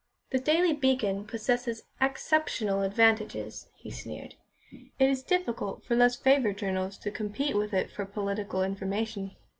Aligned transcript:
"The 0.31 0.39
Daily 0.39 0.73
Beacon 0.73 1.25
possesses 1.27 1.83
exceptional 2.01 2.81
advantages," 2.81 3.67
he 3.75 3.91
sneered. 3.91 4.33
"It 4.97 5.09
is 5.11 5.21
difficult 5.21 5.83
for 5.83 5.95
less 5.95 6.15
favoured 6.15 6.57
journals 6.57 6.97
to 6.97 7.11
compete 7.11 7.55
with 7.55 7.71
it 7.71 7.91
for 7.91 8.05
political 8.07 8.63
information." 8.63 9.35